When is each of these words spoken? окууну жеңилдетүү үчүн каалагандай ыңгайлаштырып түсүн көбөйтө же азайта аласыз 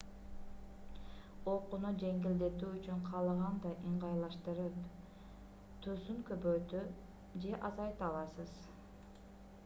окууну 1.51 1.89
жеңилдетүү 2.03 2.69
үчүн 2.77 3.03
каалагандай 3.09 3.75
ыңгайлаштырып 3.89 4.79
түсүн 5.87 6.25
көбөйтө 6.31 6.81
же 7.45 7.59
азайта 7.71 8.07
аласыз 8.09 8.57